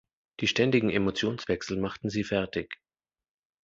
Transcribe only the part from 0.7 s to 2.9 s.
Emotionswechsel machten sie fertig.